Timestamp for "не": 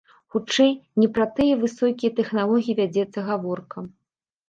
1.01-1.09